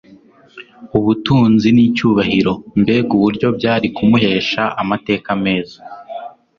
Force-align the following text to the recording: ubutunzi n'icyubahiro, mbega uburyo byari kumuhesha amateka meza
ubutunzi 0.97 1.67
n'icyubahiro, 1.75 2.53
mbega 2.81 3.11
uburyo 3.17 3.47
byari 3.57 3.87
kumuhesha 3.95 4.61
amateka 4.81 5.29
meza 5.43 5.77